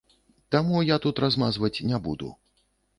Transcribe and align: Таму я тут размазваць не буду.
Таму 0.55 0.81
я 0.87 0.97
тут 1.05 1.23
размазваць 1.27 1.75
не 1.93 2.05
буду. 2.09 2.35